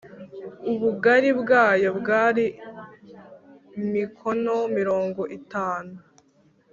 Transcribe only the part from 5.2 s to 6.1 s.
itanu